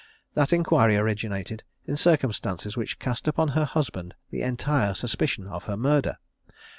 That 0.33 0.51
inquiry 0.51 0.97
originated 0.97 1.61
in 1.85 1.95
circumstances 1.95 2.75
which 2.75 2.97
cast 2.97 3.27
upon 3.27 3.49
her 3.49 3.65
husband 3.65 4.15
the 4.31 4.41
entire 4.41 4.95
suspicion 4.95 5.45
of 5.45 5.65
her 5.65 5.77
murder. 5.77 6.17